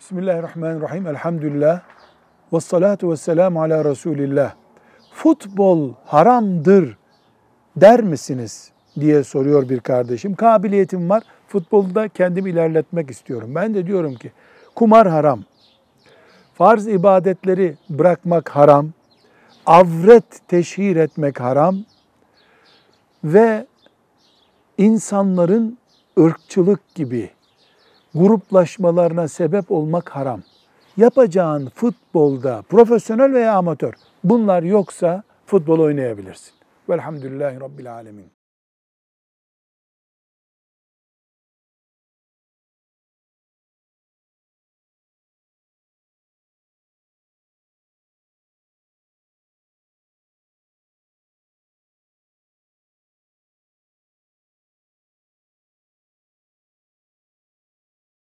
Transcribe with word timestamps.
Bismillahirrahmanirrahim. 0.00 1.06
Elhamdülillah. 1.06 1.80
Ve 2.52 2.60
salatu 2.60 3.10
ve 3.10 3.16
selamu 3.16 3.62
ala 3.62 3.84
Resulillah. 3.84 4.54
Futbol 5.12 5.94
haramdır 6.04 6.96
der 7.76 8.02
misiniz 8.02 8.72
diye 9.00 9.24
soruyor 9.24 9.68
bir 9.68 9.80
kardeşim. 9.80 10.34
Kabiliyetim 10.34 11.10
var. 11.10 11.22
Futbolda 11.48 12.08
kendimi 12.08 12.50
ilerletmek 12.50 13.10
istiyorum. 13.10 13.54
Ben 13.54 13.74
de 13.74 13.86
diyorum 13.86 14.14
ki 14.14 14.32
kumar 14.74 15.08
haram. 15.08 15.44
Farz 16.54 16.88
ibadetleri 16.88 17.76
bırakmak 17.88 18.48
haram. 18.48 18.88
Avret 19.66 20.48
teşhir 20.48 20.96
etmek 20.96 21.40
haram. 21.40 21.76
Ve 23.24 23.66
insanların 24.78 25.78
ırkçılık 26.18 26.94
gibi 26.94 27.30
gruplaşmalarına 28.14 29.28
sebep 29.28 29.70
olmak 29.70 30.08
haram. 30.08 30.42
Yapacağın 30.96 31.68
futbolda 31.74 32.62
profesyonel 32.68 33.32
veya 33.32 33.54
amatör 33.54 33.94
bunlar 34.24 34.62
yoksa 34.62 35.22
futbol 35.46 35.78
oynayabilirsin. 35.78 36.52
Velhamdülillahi 36.88 37.60
Rabbil 37.60 37.92
Alemin. 37.92 38.39